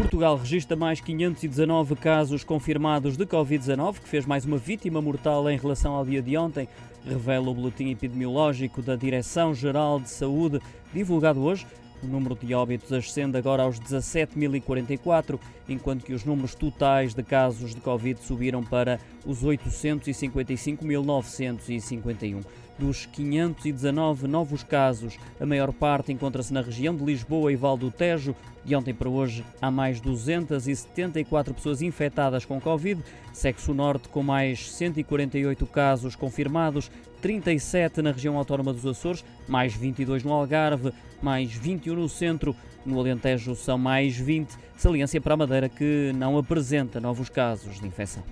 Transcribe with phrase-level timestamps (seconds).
[0.00, 5.58] Portugal registra mais 519 casos confirmados de Covid-19, que fez mais uma vítima mortal em
[5.58, 6.66] relação ao dia de ontem,
[7.04, 10.58] revela o boletim epidemiológico da Direção-Geral de Saúde,
[10.92, 11.66] divulgado hoje.
[12.02, 15.38] O número de óbitos ascende agora aos 17.044,
[15.68, 22.42] enquanto que os números totais de casos de Covid subiram para os 855.951.
[22.80, 27.90] Dos 519 novos casos, a maior parte encontra-se na região de Lisboa e Val do
[27.90, 28.34] Tejo.
[28.64, 33.04] De ontem para hoje, há mais 274 pessoas infectadas com Covid.
[33.34, 39.74] Segue-se o Norte com mais 148 casos confirmados, 37 na região autónoma dos Açores, mais
[39.74, 42.56] 22 no Algarve, mais 21 no Centro.
[42.86, 47.86] No Alentejo são mais 20, saliência para a Madeira que não apresenta novos casos de
[47.86, 48.24] infecção.